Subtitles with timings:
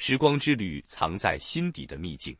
[0.00, 2.34] 时光之旅藏在心底的秘境。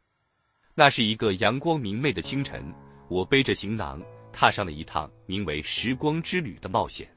[0.77, 2.73] 那是一个阳光明媚的清晨，
[3.08, 4.00] 我背着行囊，
[4.32, 7.08] 踏上了一趟名为“时光之旅”的冒险。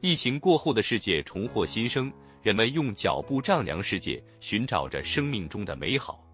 [0.00, 2.10] 疫情过后的世界重获新生，
[2.40, 6.24] 人们用脚步丈量世界，寻找着生命中的美好。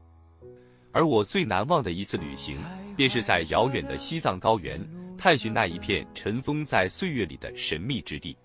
[0.93, 2.59] 而我最难忘的一次旅行，
[2.95, 4.79] 便是在遥远的西藏高原，
[5.17, 8.37] 探寻那一片尘封在岁月里的神秘之地。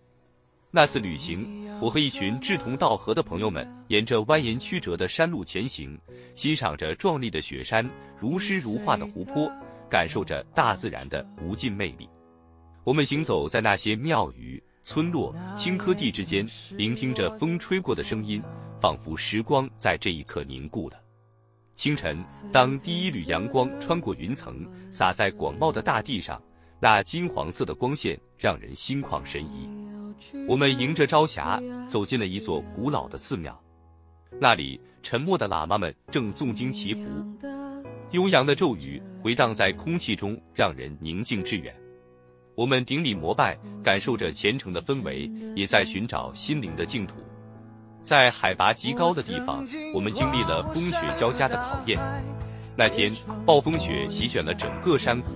[0.75, 1.47] 那次旅行，
[1.79, 5.97] 我和一群志同道合的朋友们，沿着蜿蜒曲折的山路前行，
[6.35, 7.89] 欣赏着壮丽的雪山、
[8.19, 9.49] 如诗如画的湖泊，
[9.89, 12.09] 感受着大自然的无尽魅力。
[12.83, 18.43] 我们行走在那些庙宇、村落、青稞地之间，聆听着风吹过的声音，
[18.81, 20.99] 仿佛时光在这一刻凝固了。
[21.73, 22.21] 清晨，
[22.51, 26.43] 当第一缕阳光穿过云层，洒在广袤的大地上，
[26.81, 29.84] 那金黄色的光线让人心旷神怡。
[30.47, 33.59] 我们迎着朝霞走进了一座古老的寺庙，
[34.39, 37.01] 那里沉默的喇嘛们正诵经祈福，
[38.11, 41.75] 悠扬的咒语回荡在空气中，让人宁静致远。
[42.55, 47.15] 我们顶礼膜拜，感受着虔诚的氛围，也在寻找心灵的净土。
[48.01, 51.99] 在海拔极高的地方，我们经历了风雪交加的考验。
[52.77, 53.11] 那天，
[53.45, 55.31] 暴风雪席卷了整个山谷。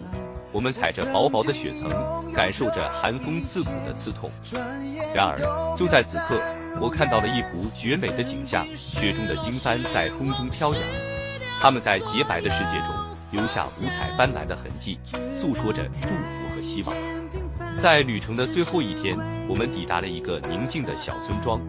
[0.52, 1.90] 我们踩着薄薄的雪层，
[2.34, 4.30] 感受着寒风刺骨的刺痛。
[5.14, 5.38] 然而，
[5.78, 6.40] 就在此刻，
[6.82, 10.82] 我看到了一幅绝美的景象：雪中的经幡在风中飘扬，
[11.62, 12.96] 它们在洁白的世界中
[13.32, 14.98] 留下五彩斑斓的痕迹，
[15.32, 16.96] 诉说着祝福和希望。
[17.78, 19.16] 在旅程的最后一天，
[19.48, 21.62] 我们抵达了一个宁静的小村庄。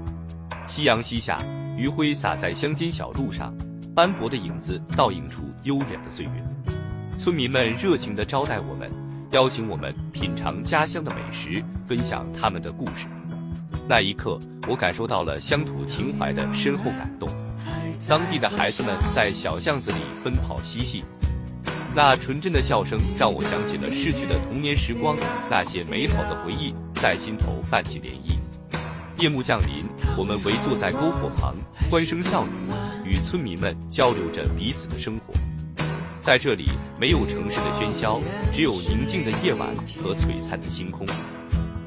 [0.67, 1.39] 夕阳西下，
[1.77, 3.55] 余晖洒在乡间小路上，
[3.95, 6.31] 斑驳的影子倒映出悠远的岁月。
[7.21, 8.91] 村民们热情地招待我们，
[9.33, 13.07] 邀请我们品尝家乡的美食，分享他们的故事。
[13.87, 17.29] 那一刻，我感受到了乡土情怀的深厚感动。
[18.09, 21.05] 当地的孩子们在小巷子里奔跑嬉戏，
[21.95, 25.15] 那纯真的笑声让我想起了逝去的童年时光，
[25.51, 29.23] 那些美好的回忆在心头泛起涟漪。
[29.23, 29.85] 夜幕降临，
[30.17, 31.55] 我们围坐在篝火旁，
[31.91, 35.35] 欢声笑语，与村民们交流着彼此的生活。
[36.21, 36.67] 在这里，
[36.99, 38.21] 没有城市的喧嚣，
[38.53, 39.69] 只有宁静的夜晚
[40.03, 41.07] 和璀璨的星空。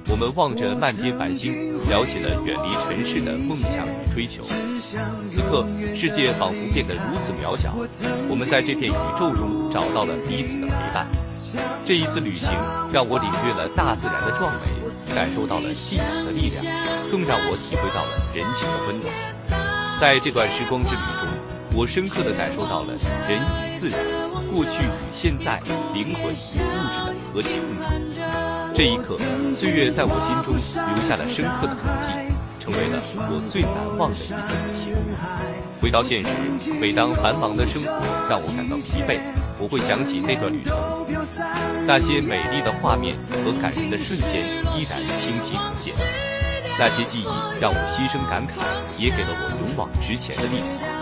[0.10, 1.54] 我们望着漫天繁星，
[1.88, 4.44] 聊起了远离尘世的梦想与追求。
[5.30, 7.76] 此刻，世界仿佛变得如此渺小，
[8.28, 11.08] 我们在这片宇宙中找到了彼此的陪伴。
[11.86, 12.50] 这一次旅行
[12.92, 16.66] 让我领略了大自然的壮美，感受到了信仰的力量，
[17.12, 19.14] 更让我体会到了人情的温暖。
[20.02, 21.30] 在这段时光之旅中，
[21.76, 22.94] 我深刻地感受到了
[23.28, 24.00] 人与自然。
[24.54, 25.60] 过去与现在，
[25.96, 27.90] 灵魂与物质的和谐共处。
[28.78, 29.18] 这一刻，
[29.56, 32.14] 岁月在我心中留下了深刻的痕迹，
[32.62, 34.94] 成为了我最难忘的一次旅行。
[35.82, 37.90] 回到现实，每当繁忙的生活
[38.30, 39.18] 让我感到疲惫，
[39.58, 40.78] 我会想起那段旅程，
[41.88, 44.46] 那些美丽的画面和感人的瞬间
[44.78, 45.96] 依然清晰可见。
[46.78, 47.28] 那些记忆
[47.60, 48.62] 让我心生感慨，
[49.02, 50.93] 也给了我勇往直前的力量。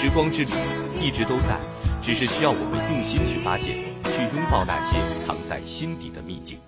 [0.00, 0.50] 时光之旅
[0.98, 1.60] 一直都在。
[2.02, 6.58] 只是需要我们用心去发现，去拥抱那些藏在心底的秘境。